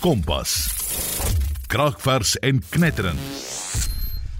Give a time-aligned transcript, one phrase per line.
[0.00, 0.52] Kompas.
[1.66, 3.20] Kraakvers en knetterend.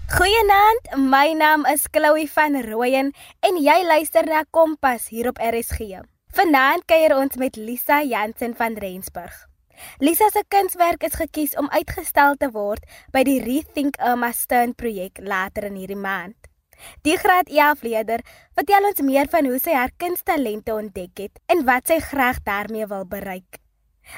[0.09, 3.11] Goeienaand, my naam is Chloe van Rooyen
[3.45, 6.01] en jy luister na Kompas hier op RSG.
[6.33, 9.37] Vanaand kuier ons met Lisa Jansen van Rensburg.
[10.01, 12.81] Lisa se kunswerk is gekies om uitgestal te word
[13.13, 16.37] by die Rethink Irma Stern projek later in hierdie maand.
[17.05, 18.25] Die graad 11 leerder
[18.57, 22.89] vertel ons meer van hoe sy haar kunsttalente ontdek het en wat sy graag daarmee
[22.89, 23.61] wil bereik.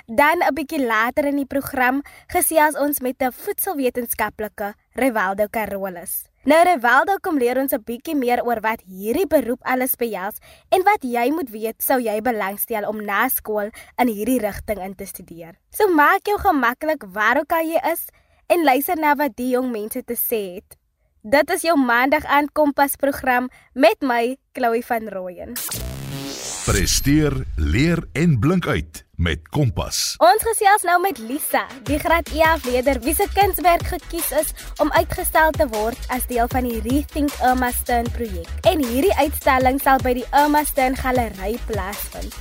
[0.05, 6.31] Dan 'n bietjie later in die program gesels ons met 'n voedselwetenskaplike, Rivaldo Carolus.
[6.43, 10.81] Nou Rivaldo kom leer ons 'n bietjie meer oor wat hierdie beroep alles behels en
[10.83, 15.05] wat jy moet weet sou jy belangstel om na skool in hierdie rigting in te
[15.05, 15.53] studeer.
[15.69, 18.09] So maak jou gemaklik waar ook al jy is
[18.47, 20.77] en luister na wat die jong mense te sê het.
[21.21, 25.90] Dit is jou maandag aan Kompas program met my Chloe van Rooyen.
[26.61, 30.13] Presteer, leer en blink uit met Kompas.
[30.21, 34.91] Ons gesels nou met Lisa, die graad 11 leerder wie se kunswerk gekies is om
[34.93, 38.51] uitgestel te word as deel van die Rethink Irma Stern projek.
[38.69, 42.37] En hierdie uitstalling sal by die Irma Stern Galery plaasvind.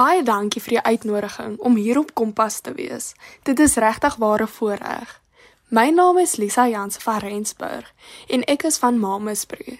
[0.00, 3.12] Baie dankie vir die uitnodiging om hier op Kompas te wees.
[3.44, 5.12] Dit is regtig ware voorreg.
[5.68, 7.92] My naam is Lisa Jansen van Rensburg
[8.32, 9.76] en ek is van Mamasbru.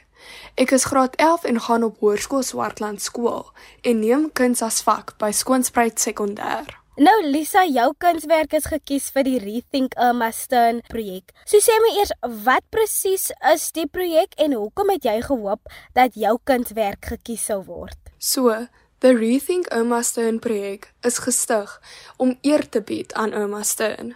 [0.55, 3.47] Ek is graad 11 en gaan op Hoërskool Swartland skool
[3.83, 6.81] en neem kuns as vak by Skoonspruit Sekondêr.
[7.01, 11.31] Nou Lisa, jou kunswerk is gekies vir die Rethink Irma Stern projek.
[11.49, 12.13] So sê my eers,
[12.45, 17.63] wat presies is die projek en hoekom het jy gehoop dat jou kunswerk gekies sou
[17.65, 17.97] word?
[18.19, 18.67] So,
[19.01, 21.79] the Rethink Irma Stern projek is gestig
[22.21, 24.13] om eer te bied aan Irma Stern.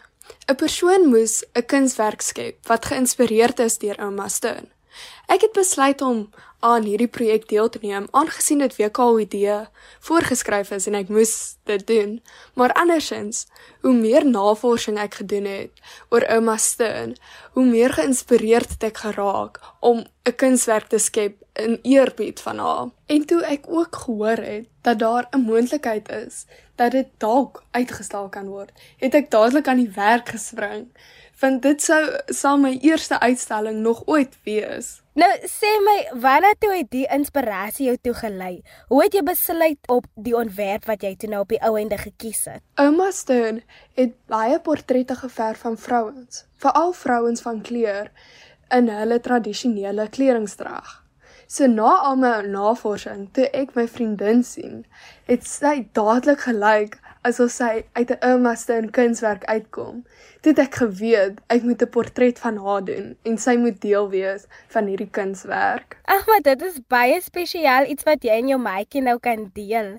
[0.49, 4.69] 'n Persoon moes 'n kunswerk skep wat geïnspireerd is deur Irma Stern.
[5.27, 6.29] Ek het besluit om
[6.65, 9.35] aan hierdie projek deel te neem aangesien dit WKOD
[10.05, 11.35] voorgeskryf is en ek moes
[11.69, 12.19] dit doen.
[12.57, 13.47] Maar andersins,
[13.81, 17.17] hoe meer navorsing ek gedoen het oor Ouma Stern,
[17.57, 22.89] hoe meer geïnspireerd het ek geraak om 'n kunswerk te skep in eerbied van haar.
[23.07, 28.29] En toe ek ook gehoor het dat daar 'n moontlikheid is dat dit dalk uitgestal
[28.29, 30.89] kan word, het ek dadelik aan die werk gespring
[31.41, 35.04] want dit sou sal my eerste uitstalling nog ooit wees.
[35.15, 38.55] Nou sê my, wanneer toe het die inspirasie jou toe gelei?
[38.89, 42.01] Hoe het jy besluit op die ontwerp wat jy toe nou op die ou ende
[42.01, 42.65] gekies het?
[42.83, 43.61] Ouma Stern
[43.95, 48.11] het baie portrette geverf van vrouens, veral vrouens van kleur
[48.75, 50.91] in hulle tradisionele kleringsdrag.
[51.47, 54.83] So na al my navorsing, toe ek my vriendin sien,
[55.31, 60.05] het sy dadelik gelyk asof sy uit 'n oumaste in kunswerk uitkom.
[60.41, 64.09] Toe het ek geweet ek moet 'n portret van haar doen en sy moet deel
[64.11, 65.97] wees van hierdie kunswerk.
[66.05, 69.99] Ag, maar dit is baie spesiaal iets wat jy en jou maatjie nou kan deel.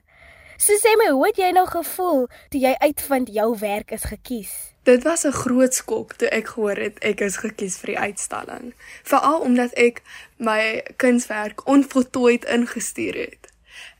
[0.57, 4.53] So sê my, hoe het jy nou gevoel toe jy uitvind jou werk is gekies?
[4.83, 8.73] Dit was 'n groot skok toe ek gehoor het ek is gekies vir die uitstalling,
[9.03, 10.01] veral omdat ek
[10.37, 13.51] my kunswerk onvoltooid ingestuur het.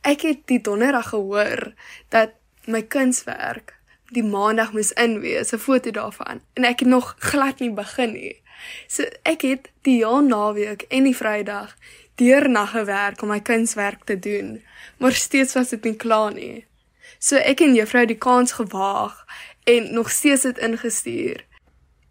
[0.02, 1.74] Ek het die donderdag gehoor
[2.08, 2.30] dat
[2.66, 3.76] my kunswerk
[4.14, 8.42] die maandag moes inwees, 'n foto daarvan en ek het nog glad nie begin nie.
[8.86, 11.76] So ek het die hele naweek en die Vrydag
[12.14, 14.62] deurnag gewerk om my kunswerk te doen,
[14.98, 16.64] maar steeds was dit nie klaar nie.
[17.18, 19.24] So ek en juffrou die kans gewaag
[19.64, 21.44] en nog steeds dit ingestuur.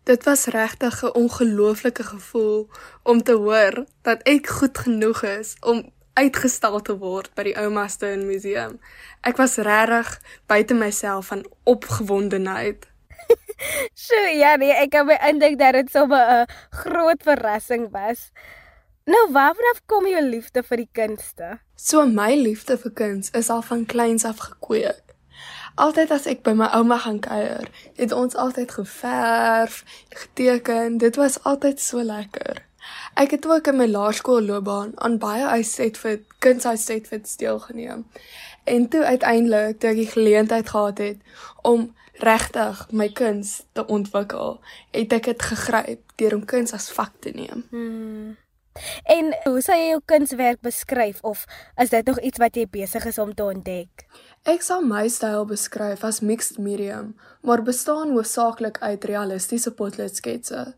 [0.03, 2.69] Dit was regtig 'n ongelooflike gevoel
[3.03, 7.88] om te hoor dat ek goed genoeg is om uitgestal te word by die Ouma
[7.92, 8.80] Stone Museum.
[9.28, 10.16] Ek was regtig
[10.48, 12.88] buite myself van opgewondenheid.
[14.08, 16.46] so ja, nee, ek kan my indink dat dit so 'n
[16.84, 18.31] groot verrassing was.
[19.06, 21.59] Nou, waarvan kom jou liefde vir die kunste?
[21.76, 25.03] So my liefde vir kuns is al van kleins af gekweek.
[25.76, 27.68] Altyd as ek by my ouma gaan kuier,
[28.00, 30.97] het ons altyd geverf, geteken.
[30.97, 32.64] Dit was altyd so lekker.
[33.13, 38.06] Ek het ook in my laerskoolloopbaan aan baie uitsetfit, kunsuitsetfit deelgeneem.
[38.63, 41.17] En toe uiteindelik toe ek die geleentheid gehad het
[41.61, 41.93] om
[42.23, 44.59] regtig my kuns te ontwikkel,
[44.91, 47.66] het ek dit gegryp deur om kuns as vak te neem.
[47.70, 48.35] Hmm.
[49.08, 51.46] En hoe sou jy jou kunswerk beskryf of
[51.79, 54.03] is dit nog iets wat jy besig is om te ontdek?
[54.43, 60.73] Ek sal my styl beskryf as mixed medium, maar bestaan hoofsaaklik uit realistiese potloodsketse.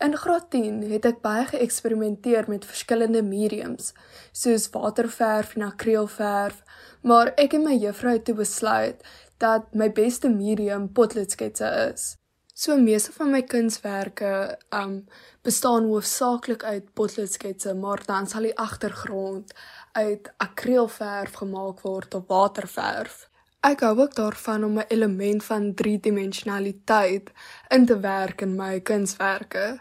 [0.00, 3.92] In graad 10 het ek baie geëksperimenteer met verskillende mediums,
[4.32, 6.62] soos waterverf en akrielverf,
[7.02, 9.04] maar ek en my juffrou het toe besluit
[9.40, 12.14] dat my beste medium potloodsketse is.
[12.60, 15.06] So meeste van my kunswerke um
[15.46, 19.54] bestaan hoofsaaklik uit potloodsketse, maar dan sal die agtergrond
[19.92, 23.29] uit akrielverf gemaak word of waterverf.
[23.60, 27.32] Ek hou ook daarvan om 'n element van driedimensionaliteit
[27.68, 29.80] in te werk in my kunswerke,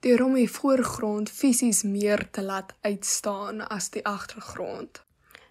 [0.00, 5.04] deur om die voorgrond fisies meer te laat uitstaan as die agtergrond.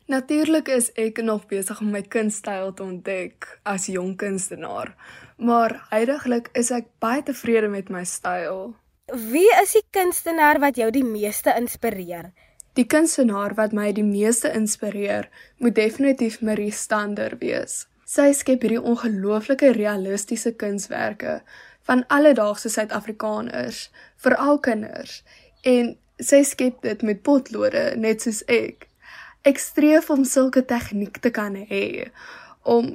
[0.06, 4.96] Natuurlik is ek nog besig om my kunstyl te ontdek as jong kunstenaar,
[5.38, 8.76] maar heidaglik is ek baie tevrede met my styl.
[9.06, 12.34] Wie is die kunstenaar wat jou die meeste inspireer?
[12.80, 15.26] Die kunstenaar wat my die meeste inspireer,
[15.60, 17.74] moet definitief Marie Stander wees.
[18.08, 21.34] Sy skep hierdie ongelooflike realistiese kunswerke
[21.90, 23.82] van alledaagse Suid-Afrikaners,
[24.24, 25.18] veral kinders,
[25.68, 25.90] en
[26.24, 28.86] sy skep dit met potlode net soos ek.
[29.44, 32.08] Ek streef om sulke tegniek te kan hê
[32.64, 32.94] om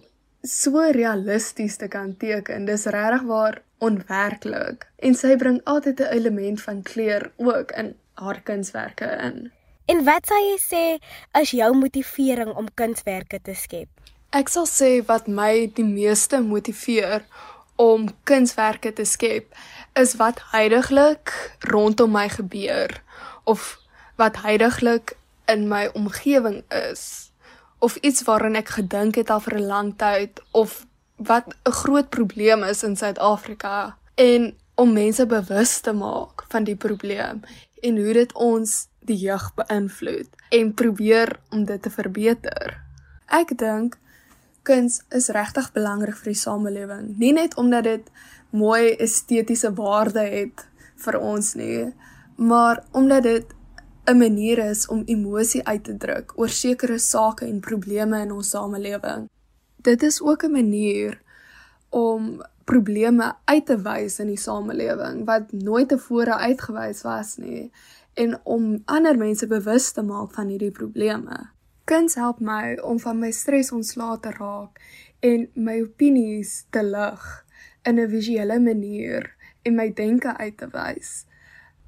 [0.54, 2.64] so realisties te kan teken.
[2.64, 4.88] Dis regtig waar onwerklik.
[5.04, 9.52] En sy bring altyd 'n element van kleur ook in haar kunswerke in.
[9.86, 10.84] En wat sou jy sê
[11.40, 13.90] is jou motivering om kunswerke te skep?
[14.32, 17.26] Ek sal sê wat my die meeste motiveer
[17.76, 19.52] om kunswerke te skep
[20.00, 21.34] is wat heidaglik
[21.68, 22.96] rondom my gebeur
[23.44, 23.74] of
[24.16, 25.18] wat heidaglik
[25.52, 27.30] in my omgewing is
[27.84, 30.86] of iets waaraan ek gedink het al vir 'n lang tyd of
[31.16, 36.76] wat 'n groot probleem is in Suid-Afrika en om mense bewus te maak van die
[36.76, 37.42] probleem
[37.82, 42.78] en hoe dit ons die jeug beïnvloed en probeer om dit te verbeter.
[43.26, 43.98] Ek dink
[44.64, 48.08] kuns is regtig belangrik vir die samelewing, nie net omdat dit
[48.54, 50.64] mooi estetiese waarde het
[51.04, 51.92] vir ons nie,
[52.36, 53.46] maar omdat dit
[54.06, 58.50] 'n manier is om emosie uit te druk oor sekere sake en probleme in ons
[58.50, 59.28] samelewing.
[59.76, 61.20] Dit is ook 'n manier
[61.90, 67.70] om probleme uit te wys in die samelewing wat nooit tevore uitgewys was nie
[68.14, 71.50] en om ander mense bewus te maak van hierdie probleme.
[71.84, 74.80] Kuns help my om van my stres ontslae te raak
[75.20, 77.24] en my opinies te lig
[77.84, 81.26] in 'n visuele manier en my denke uit te wys.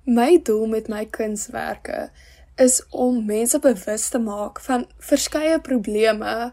[0.05, 2.11] My doel met my kunswerke
[2.57, 6.53] is om mense bewus te maak van verskeie probleme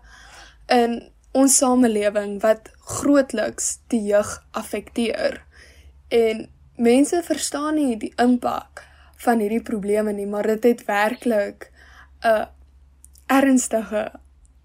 [0.68, 5.46] in ons samelewing wat grootliks die jeug affekteer.
[6.08, 8.84] En mense verstaan nie die impak
[9.24, 11.72] van hierdie probleme nie, maar dit het werklik
[12.24, 12.48] 'n
[13.28, 14.12] ernstige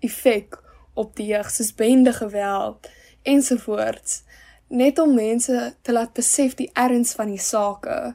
[0.00, 0.58] effek
[0.94, 2.90] op die jeug soos bende geweld
[3.22, 4.22] ensovoorts
[4.68, 8.14] net om mense te laat besef die erns van die sake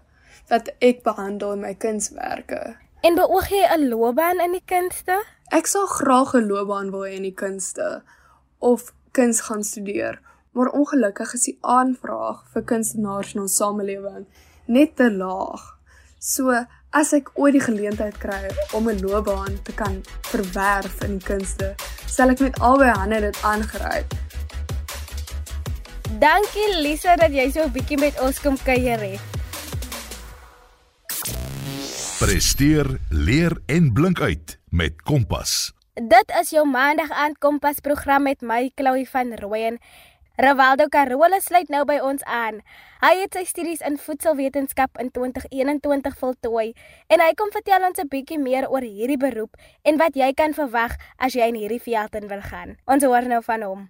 [0.51, 2.75] wat ek behandel in my kunswerke.
[3.01, 5.23] En beoog jy 'n loopbaan in die kunste?
[5.51, 8.03] Ek sal graag 'n loopbaan wil hê in die kunste
[8.59, 14.25] of kuns gaan studeer, maar ongelukkig is die aanvraag vir kunstenaars in ons samelewing
[14.65, 15.79] net te laag.
[16.23, 16.55] So
[16.95, 19.99] as ek ooit die geleentheid kry om 'n loopbaan te kan
[20.31, 21.75] verwerf in kunste,
[22.07, 24.07] sal ek met albei hande dit aangryp.
[26.23, 29.19] Dankie Lisa dat jy so 'n bietjie met ons kom kuier het.
[32.23, 35.73] Presteer, leer en blink uit met Kompas.
[35.93, 39.77] Dit is jou maandag aand Kompas program met my Chloe van Rooyen.
[40.33, 42.63] Ravaldo Carola sluit nou by ons aan.
[43.03, 46.71] Hy het sy studies in voedselwetenskap in 2021 voltooi
[47.13, 49.53] en hy kom vertel ons 'n bietjie meer oor hierdie beroep
[49.85, 52.77] en wat jy kan verwag as jy in hierdie veld in wil gaan.
[52.87, 53.89] Ons hoor nou van hom.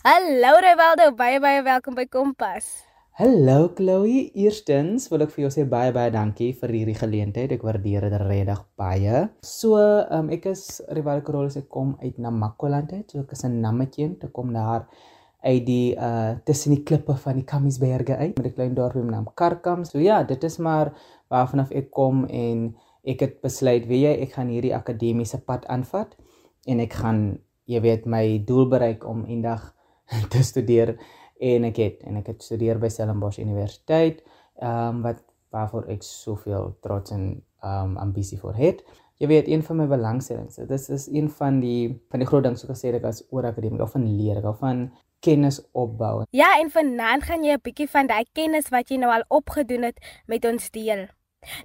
[0.00, 2.86] Hallo Ravaldo, baie baie welkom by Kompas.
[3.16, 7.54] Hallo Chloe, eerstens wil ek vir jou sê baie baie dankie vir hierdie geleentheid.
[7.54, 9.22] Ek waardeer dit regtig baie.
[9.40, 9.78] So,
[10.12, 13.06] um, ek is Rival Carolus, ek kom uit Namakoland uit.
[13.08, 14.84] So ek is 'n nammetjie, ek kom daar
[15.40, 19.14] uit die uh tussen die klippe van die Kamiesberge uit met 'n klein dorpie met
[19.16, 19.88] naam Karkam.
[19.88, 20.92] So ja, dit is maar
[21.30, 26.16] waarvan ek kom en ek het besluit, weet jy, ek gaan hierdie akademiese pad aanvat
[26.66, 29.72] en ek gaan, jy weet, my doel bereik om eendag
[30.32, 30.98] te studeer
[31.38, 34.22] en ek het en ek het studeer by Stellenbosch Universiteit
[34.60, 35.22] ehm um, wat
[35.54, 38.84] waarvoor ek soveel trots en ehm um, ambisie vir het.
[39.16, 40.58] Jy weet een van my belangstellings.
[40.60, 43.48] Dit is, is een van die van die groot dinge so gesê ek as oor
[43.48, 44.90] akademie of van leer of van
[45.24, 46.24] kennis opbou.
[46.36, 49.82] Ja, en vanaand gaan jy 'n bietjie van daai kennis wat jy nou al opgedoen
[49.82, 51.06] het met ons deel.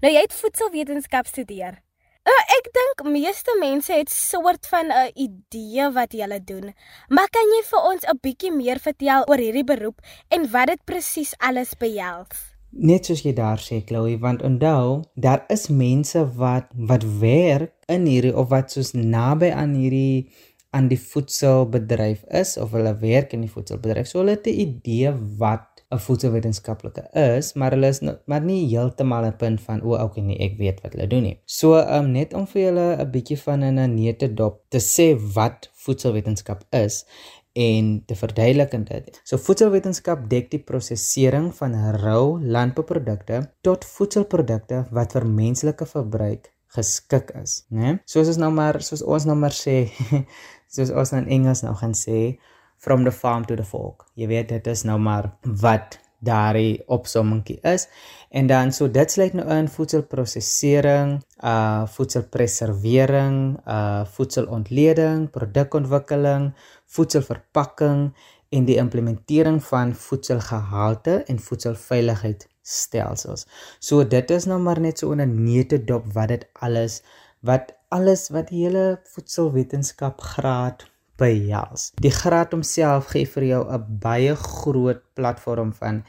[0.01, 1.81] Nou jy het voedselwetenskap studeer.
[2.21, 6.67] Uh, ek dink meeste mense het soort van 'n idee wat hulle doen.
[7.09, 9.97] Maar kan jy vir ons 'n bietjie meer vertel oor hierdie beroep
[10.29, 12.53] en wat dit presies alles behels?
[12.69, 18.05] Net soos jy daar sê, Chloe, want onthou, daar is mense wat wat werk in
[18.05, 20.29] hierdie of wat soos naby aan hierdie
[20.71, 24.07] aan die voedselbedryf is of hulle werk in die voedselbedryf.
[24.07, 27.03] So hulle het 'n idee wat 'n voedselwetenskaplike
[27.37, 30.81] is, maar hulle is maar nie heeltemal 'n punt van o, okay nee, ek weet
[30.83, 31.37] wat hulle doen nie.
[31.45, 35.69] So um net om vir julle 'n bietjie van 'n neete dop te sê wat
[35.85, 37.05] voedselwetenskap is
[37.53, 39.21] en te verduidelik dit.
[39.23, 47.33] So voedselwetenskap dek die prosesering van rou landbouprodukte tot voedselprodukte wat vir menslike verbruik geskik
[47.43, 47.99] is, né?
[48.05, 49.91] Soos ons nou maar soos ons nou maar sê,
[50.75, 52.37] soos ons in Engels nou gaan sê,
[52.81, 54.07] from the farm to the fork.
[54.17, 55.29] Jy weet dit is nou maar
[55.61, 57.87] wat daardie opsommingkie is.
[58.29, 66.51] En dan so dit sluit nou in voedselprosesering, uh voedselpreservering, uh voedselontleding, produkontwikkeling,
[66.95, 68.11] voedselverpakking
[68.51, 73.45] en die implementering van voedselgehalte en voedselveiligheidstelsels.
[73.79, 77.01] So dit is nou maar net so onder neete dop wat dit alles
[77.41, 81.91] wat alles wat die hele voedselwetenskap graad behels.
[82.01, 86.03] Die graad homself gee vir jou 'n baie groot platform van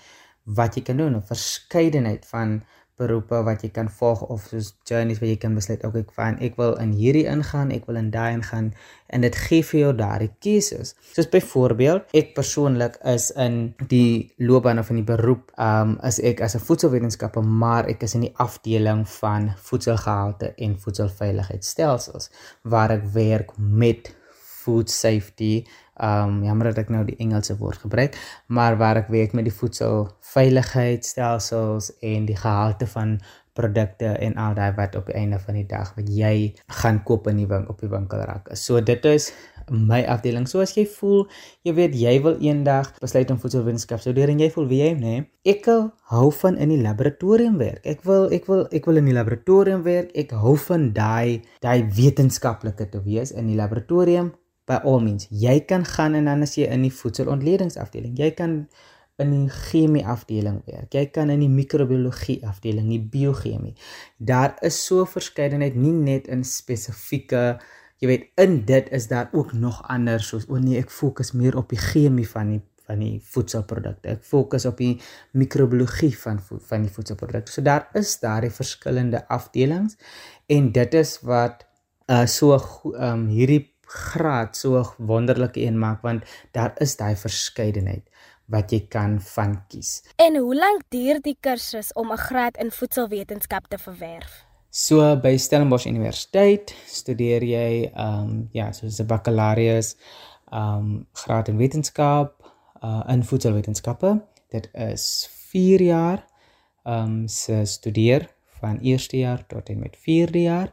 [0.45, 2.63] wat jy kan doen, 'n verskeidenheid van
[3.03, 6.39] beroepe wat jy kan volg of soos journeys wat jy kan besluit ook ek van
[6.45, 8.71] ek wil in hierdie ingaan, ek wil in daai ingaan
[9.13, 10.95] en dit gee vir jou daardie keuses.
[11.13, 16.41] Soos byvoorbeeld, ek persoonlik is in die loopbaan of in die beroep, um as ek
[16.45, 22.31] as 'n voedselwetenskaper, maar ek is in die afdeling van voedselgehalte en voedselveiligheidstelsels
[22.63, 24.15] waar ek werk met
[24.65, 25.67] food safety.
[26.03, 28.13] Um jammer dat ek nou die Engelse woord gebruik,
[28.49, 33.21] maar waar ek werk met die voedselveiligheidstelsels en die gehalte van
[33.53, 37.27] produkte en al daai wat op die einde van die dag wat jy gaan koop
[37.29, 38.61] in die winkel op die winkelrak is.
[38.65, 39.33] So dit is
[39.71, 40.47] my afdeling.
[40.49, 41.25] So as jy voel,
[41.67, 44.93] jy weet jy wil eendag besluit om voedselwetenskap te studeer en jy voel wie jy
[44.99, 45.69] nê, nee, ek
[46.13, 47.83] hou van in die laboratorium werk.
[47.89, 50.13] Ek wil ek wil ek wil in die laboratorium werk.
[50.19, 54.33] Ek hou van daai daai wetenskaplike te wees in die laboratorium
[54.69, 55.27] by all means.
[55.31, 58.57] Jy kan gaan en dan as jy in die voedselontledingsafdeling, jy kan
[59.23, 60.95] in die chemie afdeling werk.
[60.95, 63.75] Jy kan in die microbiologie afdeling, die biochemie.
[64.19, 67.61] Daar is so verskeidenheid nie net in spesifieke
[68.03, 71.55] jy weet in dit is daar ook nog ander soos o nee, ek fokus meer
[71.59, 74.17] op die chemie van die van die voedselprodukte.
[74.17, 74.97] Ek fokus op die
[75.39, 77.55] microbiologie van van die voedselprodukte.
[77.55, 79.95] So daar is daar die verskillende afdelings
[80.51, 81.63] en dit is wat
[82.11, 86.25] uh so ehm um, hierdie graad so wonderlike een maak want
[86.57, 88.09] daar is daai verskeidenheid
[88.53, 90.03] wat jy kan van kies.
[90.17, 94.45] En hoe lank duur die kursus om 'n graad in voedselwetenskap te verwerf?
[94.71, 99.97] So by Stellenbosch Universiteit studeer jy ehm um, ja, soos 'n bakkalaureus
[100.51, 102.43] ehm um, graad in wetenskap
[102.83, 104.23] uh in voedselwetenskappe.
[104.49, 106.25] Dit is 4 jaar
[106.85, 108.29] ehm um, se studeer
[108.61, 110.73] van eerste jaar tot en met 4de jaar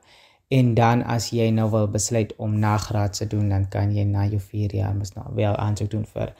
[0.49, 4.23] En dan as jy nou wil besluit om nagraad te doen, dan kan jy na
[4.25, 6.31] jou 4 jaar mos nou wel aansoek doen vir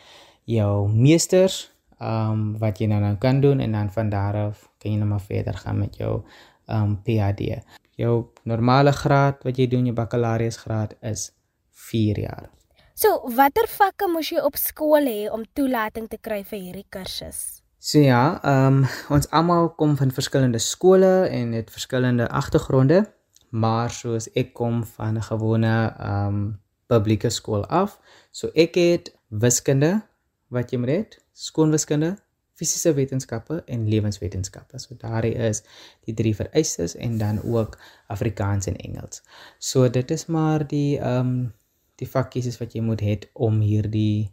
[0.50, 1.68] jou meesters,
[2.00, 4.98] ehm um, wat jy nou nou kan doen en dan van daar af kan jy
[4.98, 6.24] nou maar verder gaan met jou
[6.66, 7.62] ehm um, PhD.
[8.02, 11.30] Jou normale graad wat jy doen, jou bakkalaureusgraad is
[11.70, 12.50] 4 jaar.
[12.96, 17.62] So, watter vakke moes jy op skool hê om toelating te kry vir hierdie kursus?
[17.78, 23.06] So ja, ehm um, ons almal kom van verskillende skole en het verskillende agtergronde
[23.50, 28.00] maar soos ek kom van 'n gewone um publieke skool af,
[28.32, 30.02] so ek het wiskunde
[30.50, 31.02] wat jy moet hê,
[31.34, 32.18] skoonwiskunde,
[32.60, 34.80] fisiese wetenskappe en lewenswetenskappe.
[34.80, 35.64] So daardie is
[36.06, 37.78] die drie vereistes en dan ook
[38.08, 39.22] Afrikaans en Engels.
[39.60, 41.54] So dit is maar die um
[42.00, 44.32] die vakkies wat jy moet hê om hierdie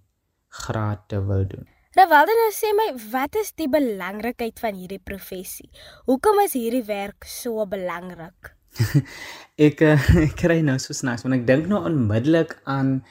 [0.48, 1.66] graad te wil doen.
[1.96, 5.70] Rawalde nou sê my, wat is die belangrikheid van hierdie professie?
[6.04, 8.52] Hoekom is hierdie werk so belangrik?
[9.68, 13.02] ek uh, ek kry nou so snaaks want ek dink nou onmiddellik aan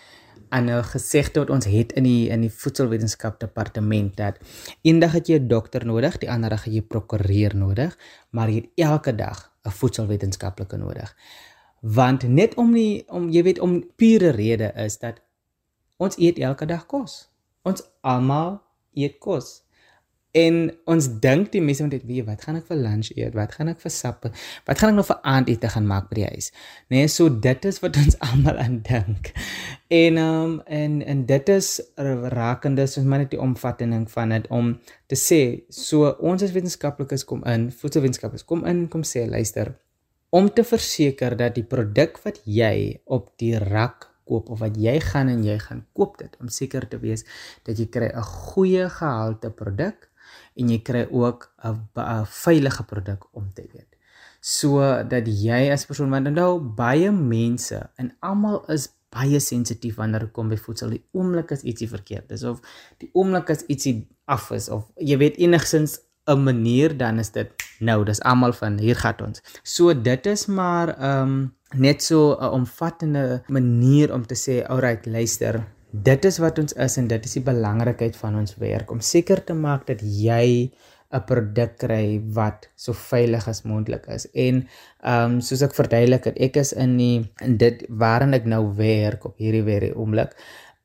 [0.49, 4.37] aan 'n gesegde wat ons het in die in die voedselwetenskap departement dat
[4.81, 7.97] eendag het jy 'n dokter nodig, die ander dag het jy 'n prokureur nodig,
[8.29, 11.15] maar jy het elke dag 'n voedselwetenskaplike nodig.
[11.81, 15.21] Want net om die om jy weet om pure rede is dat
[15.97, 17.29] ons eet elke dag kos.
[17.61, 18.61] Ons almal
[18.93, 19.64] eet kos.
[20.35, 20.55] En
[20.91, 23.35] ons dink die mense moet dit weet, wat gaan ek vir lunch eet?
[23.37, 24.31] Wat gaan ek vir sappe?
[24.67, 26.49] Wat gaan ek nog vir aandete gaan maak by die huis?
[26.91, 29.31] Nee, so dit is wat ons almal aan dink.
[29.95, 31.69] En um, en en dit is
[32.35, 34.73] rakende soos maar net die omvatting van dit om
[35.07, 39.71] te sê, so ons as wetenskaplikes kom in, voedselwetenskaplikes kom in kom sê, luister,
[40.35, 44.97] om te verseker dat die produk wat jy op die rak koop of wat jy
[45.05, 47.23] gaan en jy gaan koop dit om seker te wees
[47.63, 50.09] dat jy kry 'n goeie gehalte produk
[50.55, 53.95] en jy kry ook 'n veilige produk om te eet.
[54.39, 60.19] So dat jy as persoon want nou baie mense en almal is baie sensitief wanneer
[60.19, 60.89] dit kom by voedsel.
[60.89, 62.61] Die oomblik as ietsie verkeerd is of
[62.97, 67.51] die oomblik as ietsie af is of jy weet enigsins 'n manier dan is dit
[67.79, 69.41] nou dis almal van hier gaan ons.
[69.63, 75.05] So dit is maar ehm um, net so 'n omvattende manier om te sê alright
[75.05, 75.65] luister
[76.03, 79.43] dit is wat ons is en dit is die belangrikheid van ons werk om seker
[79.45, 80.71] te maak dat jy
[81.13, 84.27] 'n produk kry wat so veilig as moontlik is.
[84.33, 84.67] En
[85.03, 88.75] ehm um, soos ek verduidelik het, ek is in die in dit waarin ek nou
[88.75, 90.35] werk op hierdie weer oomblik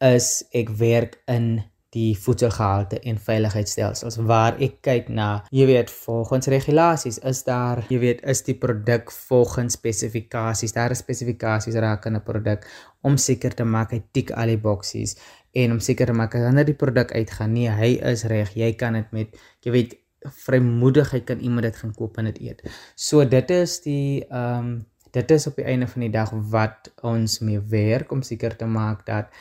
[0.00, 1.62] is ek werk in
[1.94, 4.20] die voedselgehalte en veiligheidsstelsels.
[4.30, 9.10] Waar ek kyk na, jy weet, volgens regulasies is daar, jy weet, is die produk
[9.28, 12.66] volgens spesifikasies, daar is spesifikasies rakende 'n produk
[13.02, 15.16] om seker te maak hy tik al die boksies
[15.52, 18.92] en om seker te maak wanneer die produk uitgaan, nee, hy is reg, jy kan
[18.94, 22.62] dit met, jy weet, vrymoedigheid kan iemand dit gaan koop en dit eet.
[22.94, 26.92] So dit is die ehm um, dit is op die einde van die dag wat
[27.02, 29.32] ons mee werk om seker te maak dat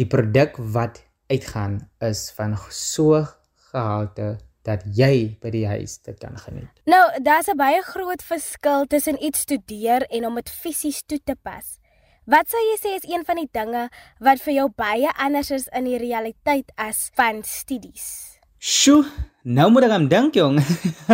[0.00, 3.26] die produk wat uitgaan is van so
[3.72, 6.70] gehalte dat jy by die huis dit kan geniet.
[6.86, 11.36] Nou, daar's 'n baie groot verskil tussen iets studeer en om dit fisies toe te
[11.42, 11.78] pas.
[12.24, 13.88] Wat sou jy sê is een van die dinge
[14.18, 18.38] wat vir jou baie anders is in die realiteit as van studies?
[18.58, 19.02] Sjoe,
[19.42, 20.60] nou moet ek aan dink jong.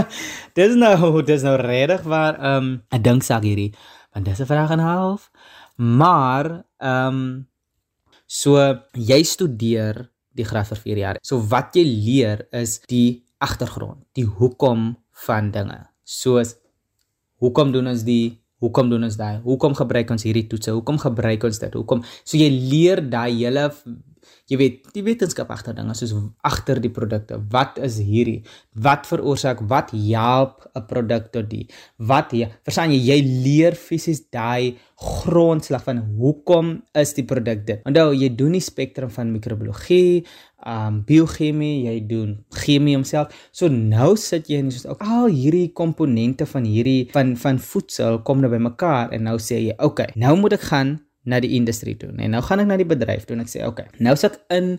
[0.59, 3.73] dis nou, dis nou regtig waar ehm um, 'n dink sag hierdie.
[4.13, 5.31] Want dis 'n vraag en 'n half.
[5.77, 7.49] Maar ehm um,
[8.29, 8.61] So
[8.93, 10.05] jy studeer
[10.37, 11.21] die graad vir 4 jaar.
[11.25, 14.93] So wat jy leer is die agtergrond, die hoekom
[15.27, 15.87] van dinge.
[16.05, 16.55] Soos
[17.41, 19.39] hoekom doen ons die Hoekom doen ons daai?
[19.45, 20.73] Hoekom gebruik ons hierdie toetse?
[20.75, 21.75] Hoekom gebruik ons dit?
[21.79, 22.01] Hoekom?
[22.27, 23.69] So jy leer daai hele
[24.49, 26.15] jy weet die wetenskap agter dinge soos
[26.47, 27.39] agter die produkte.
[27.53, 28.43] Wat is hierdie?
[28.75, 29.61] Wat veroorsaak?
[29.69, 31.69] Wat help 'n produk tot die?
[31.99, 37.81] Wat jy verstaan jy jy leer fisies daai grondslag van hoekom is die produk dit?
[37.85, 40.25] Onthou jy doen die spektrum van microbiologie,
[40.67, 43.35] um biochemie, jy doen chemie homself.
[43.53, 48.23] So nou sit jy en soos ook al hierdie komponente van hierdie van van voedsel
[48.27, 51.55] kom nou bymekaar en nou sê jy, "Oké, okay, nou moet ek gaan na die
[51.59, 52.11] industrie toe.
[52.17, 54.41] En nou gaan ek na die bedryf toe en ek sê, "Oké, okay, nou sit
[54.49, 54.79] in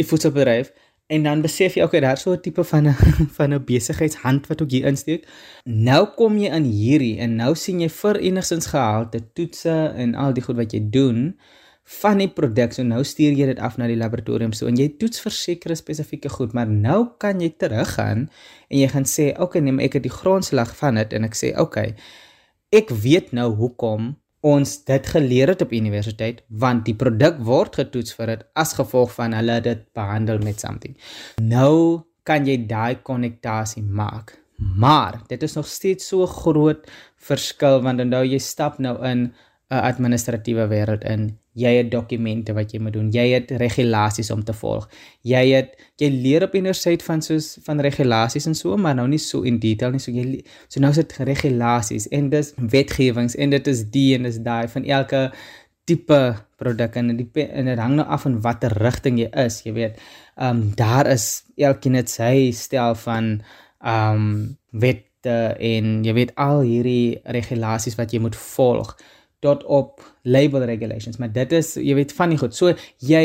[0.00, 0.72] die voedselbedryf
[1.06, 2.94] en dan besef jy, "Oké, okay, daar's so 'n tipe van 'n
[3.38, 5.28] van 'n besigheidshand wat ook hier insteek."
[5.64, 10.32] Nou kom jy in hierdie en nou sien jy vir enigstens gehalte toetse en al
[10.32, 11.38] die goed wat jy doen
[11.84, 12.72] van die produk.
[12.72, 15.74] So nou stuur jy dit af na die laboratorium so en jy toets vir sekere
[15.74, 18.30] spesifieke goed, maar nou kan jy teruggaan
[18.68, 21.34] en jy gaan sê, "Oké, okay, neem ek het die grondslag van dit en ek
[21.34, 21.94] sê, "Oké, okay,
[22.72, 28.16] ek weet nou hoekom ons dit geleer het op universiteit want die produk word getoets
[28.18, 30.96] vir dit as gevolg van hulle dit behandel met something.
[31.40, 34.36] Nou kan jy daai konnektasie maak.
[34.56, 36.84] Maar dit is nog steeds so groot
[37.16, 39.32] verskil want dan nou jy stap nou in
[39.70, 41.38] 'n administratiewe wêreld in.
[41.54, 43.10] Jy het dokumente wat jy moet doen.
[43.14, 44.88] Jy het regulasies om te volg.
[45.22, 49.20] Jy het jy leer op universiteit van soos van regulasies en so, maar nou nie
[49.22, 50.02] so in detail nie.
[50.02, 54.26] So jy so nou is dit regulasies en dis wetgewings en dit is die en
[54.26, 55.28] dis daai van elke
[55.86, 56.20] tipe
[56.58, 60.04] produk en die en dit hang nou af van watter rigting jy is, jy weet.
[60.34, 63.36] Ehm um, daar is elkeen het sy stel van
[63.84, 64.30] ehm um,
[64.70, 68.96] wette en jy weet al hierdie regulasies wat jy moet volg
[69.44, 72.56] tot op label regulations, maar dit is jy weet van die goed.
[72.56, 72.72] So
[73.04, 73.24] jy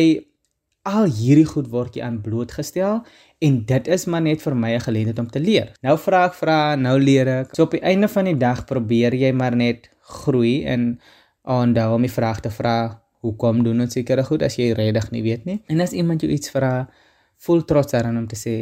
[0.90, 3.02] al hierdie goed word jy aan blootgestel
[3.46, 5.74] en dit is maar net vir my 'n geleentheid om te leer.
[5.82, 7.56] Nou vra ek vra, nou leer ek.
[7.56, 11.00] So op die einde van die dag probeer jy maar net groei en
[11.44, 15.24] onthou om die vraag te vra, hoekom doen ons sekere goed as jy regtig nie
[15.24, 15.62] weet nie?
[15.68, 16.90] En as iemand jou iets vra,
[17.38, 18.56] voel trots daarin om te sê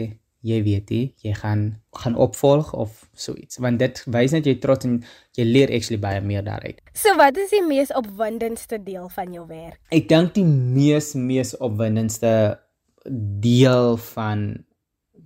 [0.47, 1.63] jy weet jy, jy gaan
[1.97, 4.99] gaan opvolg of so iets want dit wys net jy trots en
[5.37, 6.79] jy leer actually baie meer daaruit.
[6.97, 9.79] So wat is die mees opwindendste deel van jou werk?
[9.93, 12.33] Ek dink die mees mees opwindendste
[13.43, 14.47] deel van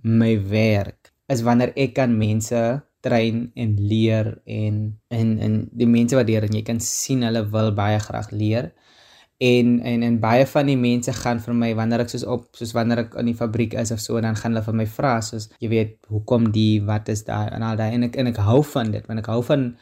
[0.02, 2.60] my werk is wanneer ek kan mense
[3.02, 7.42] train en leer en en en die mense wat leer en jy kan sien hulle
[7.54, 8.70] wil baie graag leer
[9.42, 12.74] en en en baie van die mense gaan vir my wanneer ek soos op soos
[12.76, 15.48] wanneer ek in die fabriek is of so dan gaan hulle vir my vra soos
[15.58, 18.60] jy weet hoekom die wat is daai en al daai en ek en ek hou
[18.74, 19.72] van dit want ek hou van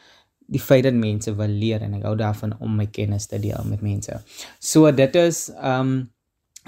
[0.51, 3.63] die feit dat mense wil leer en ek hou daarvan om my kennis te deel
[3.69, 4.17] met mense.
[4.59, 6.01] So dit is ehm um,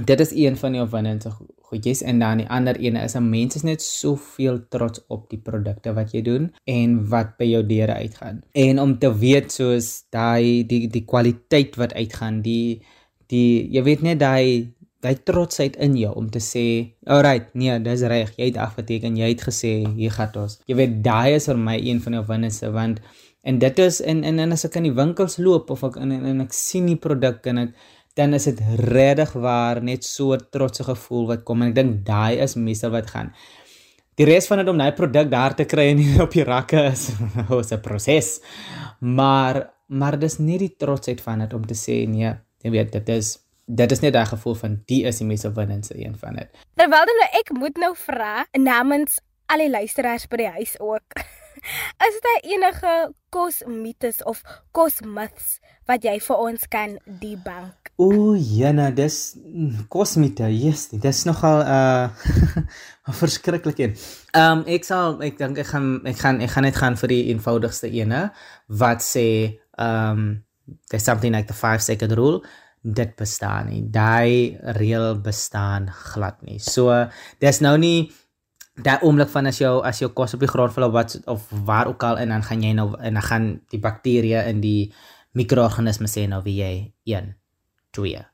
[0.10, 1.29] dit is een van die opwindende
[1.73, 5.41] goedjies en dan die ander ene is 'n mens is net soveel trots op die
[5.49, 8.43] produkte wat jy doen en wat by jou deure uitgaan.
[8.53, 12.81] En om te weet soos daai die die kwaliteit wat uitgaan, die
[13.27, 18.01] die jy weet net daai daai trotsheid in jou om te sê, "Alright, nee, dis
[18.01, 18.31] reg.
[18.38, 21.77] Jy het afgeteken, jy het gesê hier gaan ons." Jy weet daai is vir my
[21.77, 23.01] een van die opwindendste want
[23.43, 26.12] en dit is en en en as ek in die winkels loop of ek in
[26.12, 27.73] en ek sien die produk en ek
[28.13, 32.06] dan is dit regtig waar net so 'n trotse gevoel wat kom en ek dink
[32.06, 33.34] daai is meestal wat gaan.
[34.15, 37.10] Die res van dit om daai produk daar te kry en op die rakke is
[37.73, 38.41] 'n proses.
[38.99, 43.10] Maar maar dis nie die trotsheid van dit om te sê nee, jy weet dit
[43.10, 46.49] is dit is net daai gevoel van die is die meeste winnende een van dit.
[46.76, 51.17] Terwyl dan nou ek moet nou vra namens al die luisteraars by die huis ook.
[52.08, 57.91] Is daar enige kosmites of kosmyths wat jy vir ons kan debunk?
[58.01, 60.47] O, jene, dis mm, kosmite.
[60.49, 63.93] Yes, dit is nogal 'n uh, verskriklik een.
[64.33, 67.09] Ehm um, ek sal ek dink ek gaan ek gaan ek gaan net gaan vir
[67.09, 68.31] die eenvoudigste ene
[68.67, 70.43] wat sê ehm um,
[70.89, 72.41] there's something like the 5 second rule
[72.83, 73.83] dit bestaan nie.
[73.87, 76.59] Daai reël bestaan glad nie.
[76.59, 76.91] So
[77.39, 78.11] dis nou nie
[78.75, 81.41] daai oomblik van as jou as jou kos op die grond val of wat of
[81.67, 84.91] waar ook al en dan gaan jy nou en dan gaan die bakterieë in die
[85.33, 86.75] mikroorganisme sê nou wie jy
[87.17, 87.33] 1
[87.97, 88.25] 2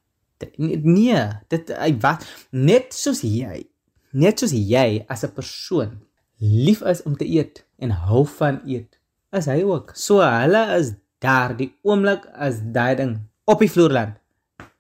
[0.60, 3.66] nee dit wat net soos jy
[4.12, 6.00] net soos jy as 'n persoon
[6.40, 9.00] lief is om te eet en hou van eet
[9.32, 9.92] is hy ook.
[9.94, 13.18] So hulle is daar die oomblik as daai ding
[13.50, 14.16] op die vloer land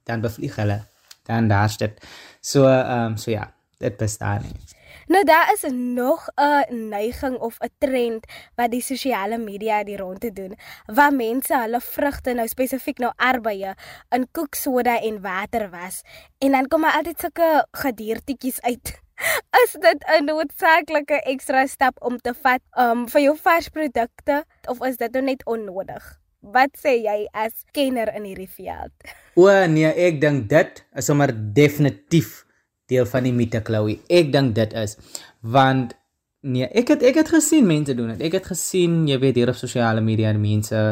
[0.07, 0.79] dan bevlieg hulle
[1.27, 1.99] dan daar's dit
[2.41, 4.78] so ehm um, so ja dit bestaan nie
[5.09, 10.33] Nou daar is nog 'n neiging of 'n trend wat die sosiale media die rondte
[10.33, 13.73] doen, waar mense hulle vrugte nou spesifiek nou arbeie
[14.09, 16.01] in koeksoda en water was
[16.37, 19.01] en dan kom maar altyd sulke gediertjies uit.
[19.63, 24.85] Is dit 'n noodsaaklike ekstra stap om te vat um vir jou vars produkte of
[24.85, 26.19] is dit nou net onnodig?
[26.39, 28.93] Wat sê jy as kenner in hierdie veld?
[29.35, 32.45] O nee, ek dink dit is sommer definitief
[32.89, 33.99] deel van die mite Chloe.
[34.09, 34.97] Ek dink dit is
[35.41, 35.95] want
[36.41, 38.25] nee, ek het ek het gesien mense doen dit.
[38.29, 40.83] Ek het gesien, jy weet hier op sosiale media mense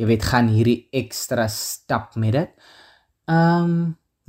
[0.00, 2.70] jy weet gaan hierdie ekstra stap met dit.
[3.30, 3.80] Ehm um,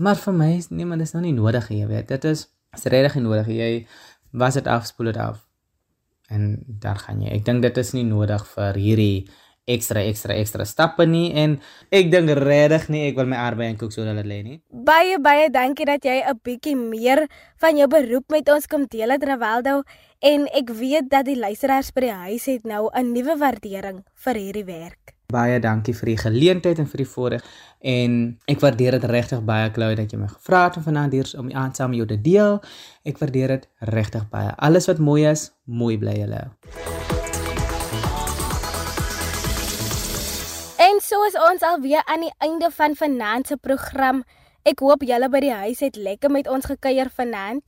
[0.01, 2.07] maar vir my is nee, maar dit is nou nie nodig jy weet.
[2.09, 3.47] Dit is is regtig nie nodig.
[3.51, 3.71] Jy
[4.31, 5.43] was dit af, spoel dit af.
[6.31, 7.33] En daar gaan jy.
[7.35, 9.27] Ek dink dit is nie nodig vir hierdie
[9.69, 11.59] ekstra ekstra ekstra stappe nie en
[11.93, 14.57] ek dink regtig nie ek wil my arbeid en kook so hulle lê nie.
[14.71, 17.27] Baie baie dankie dat jy 'n bietjie meer
[17.59, 19.83] van jou beroep met ons kom deel het Rawaldo
[20.21, 24.35] en ek weet dat die luisteraars by die huis het nou 'n nuwe waardering vir
[24.35, 25.13] hierdie werk.
[25.31, 27.43] Baie dankie vir die geleentheid en vir die voorreg
[27.79, 31.33] en ek waardeer dit regtig baie Chloe dat jy my gevra het om vanaand hier
[31.37, 32.59] om aan saam met jou te deel.
[33.05, 34.51] Ek waardeer dit regtig baie.
[34.57, 37.20] Alles wat mooi is, mooi bly julle.
[41.11, 44.21] So is ons alweer aan die einde van vanaand se program.
[44.63, 47.65] Ek hoop julle by die huis het lekker met ons gekuier vanaand.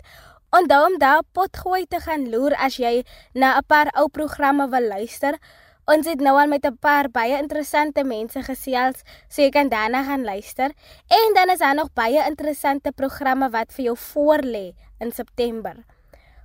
[0.55, 3.03] Onthou om daar potgooi te gaan loer as jy
[3.35, 5.35] na 'n paar ou programme wil luister.
[5.91, 10.03] Ons het nou al met 'n paar baie interessante mense gesels, so jy kan daarna
[10.03, 10.71] gaan luister.
[11.09, 15.75] En dan is daar nog baie interessante programme wat vir jou voorlê in September.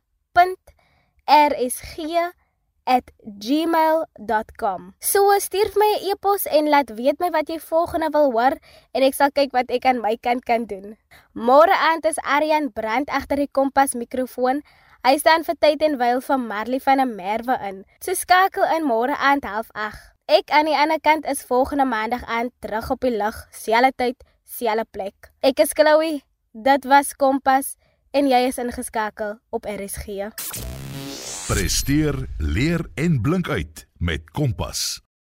[2.86, 4.82] @gmail.com.
[5.00, 8.58] So stuur my 'n e-pos en laat weet my wat jy volgende wil hoor
[8.92, 10.98] en ek sal kyk wat ek aan my kant kan doen.
[11.34, 14.62] Môre aand is Aryan Brand agter die Kompas mikrofoon.
[15.04, 17.86] Hy staan vir tyd en wyl van Marley van der Merwe in.
[18.00, 20.14] So skakel in môre aand 08:30.
[20.26, 24.24] Ek aan die ander kant is volgende maandag aan terug op die lug, selfde tyd,
[24.44, 25.32] selfde plek.
[25.42, 26.22] Ek is Chloe.
[26.54, 27.76] Dit was Kompas
[28.12, 30.73] en jy is ingeskakel op RSG.
[31.48, 35.04] Presteer, leer en blink uit met Kompas.